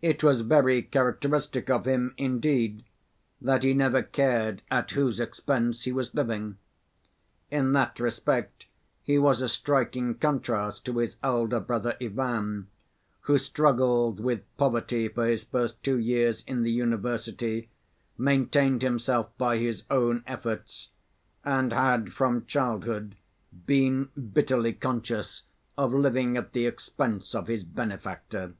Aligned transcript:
It 0.00 0.22
was 0.22 0.42
very 0.42 0.80
characteristic 0.80 1.68
of 1.70 1.88
him, 1.88 2.14
indeed, 2.16 2.84
that 3.40 3.64
he 3.64 3.74
never 3.74 4.00
cared 4.00 4.62
at 4.70 4.92
whose 4.92 5.18
expense 5.18 5.82
he 5.82 5.90
was 5.90 6.14
living. 6.14 6.56
In 7.50 7.72
that 7.72 7.98
respect 7.98 8.66
he 9.02 9.18
was 9.18 9.42
a 9.42 9.48
striking 9.48 10.14
contrast 10.14 10.84
to 10.84 10.98
his 10.98 11.16
elder 11.20 11.58
brother 11.58 11.96
Ivan, 12.00 12.68
who 13.22 13.38
struggled 13.38 14.20
with 14.20 14.44
poverty 14.56 15.08
for 15.08 15.26
his 15.26 15.42
first 15.42 15.82
two 15.82 15.98
years 15.98 16.44
in 16.46 16.62
the 16.62 16.70
university, 16.70 17.68
maintained 18.16 18.82
himself 18.82 19.36
by 19.36 19.58
his 19.58 19.82
own 19.90 20.22
efforts, 20.28 20.90
and 21.44 21.72
had 21.72 22.12
from 22.12 22.46
childhood 22.46 23.16
been 23.66 24.10
bitterly 24.32 24.74
conscious 24.74 25.42
of 25.76 25.92
living 25.92 26.36
at 26.36 26.52
the 26.52 26.66
expense 26.66 27.34
of 27.34 27.48
his 27.48 27.64
benefactor. 27.64 28.54